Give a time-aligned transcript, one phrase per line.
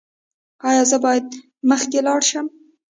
[0.67, 1.27] ایا زه باید
[1.69, 2.45] مخکې لاړ شم؟